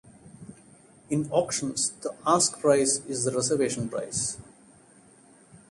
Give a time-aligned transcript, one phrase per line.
[1.11, 4.35] In auctions the ask price is the reservation price.